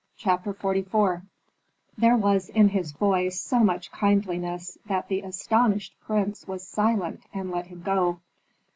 CHAPTER 0.17 0.51
XLIV 0.55 1.21
There 1.95 2.17
was 2.17 2.49
in 2.49 2.69
his 2.69 2.91
voice 2.91 3.39
so 3.39 3.59
much 3.59 3.91
kindliness 3.91 4.75
that 4.87 5.09
the 5.09 5.21
astonished 5.21 5.93
prince 6.01 6.47
was 6.47 6.67
silent 6.67 7.21
and 7.35 7.51
let 7.51 7.67
him 7.67 7.83
go. 7.83 8.19